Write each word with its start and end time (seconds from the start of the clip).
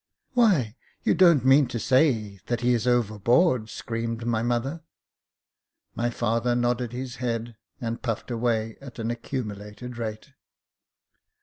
"Wiiy, 0.35 0.73
you 1.03 1.13
don't 1.13 1.45
mean 1.45 1.67
to 1.67 1.77
say 1.77 2.39
that 2.47 2.61
he 2.61 2.73
is 2.73 2.87
overboard?" 2.87 3.69
screamed 3.69 4.25
my 4.25 4.41
mother. 4.41 4.81
My 5.93 6.09
father 6.09 6.55
nodded 6.55 6.91
his 6.91 7.17
head, 7.17 7.55
and 7.79 8.01
puffed 8.01 8.31
away 8.31 8.77
at 8.81 8.97
an 8.97 9.11
accumulated 9.11 9.99
rate. 9.99 10.33